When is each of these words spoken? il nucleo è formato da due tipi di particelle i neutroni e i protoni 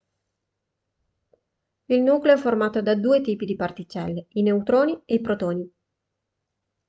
il 1.89 2.01
nucleo 2.01 2.33
è 2.33 2.37
formato 2.39 2.81
da 2.81 2.95
due 2.95 3.21
tipi 3.21 3.45
di 3.45 3.55
particelle 3.55 4.25
i 4.29 4.41
neutroni 4.41 4.99
e 5.05 5.13
i 5.13 5.21
protoni 5.21 5.71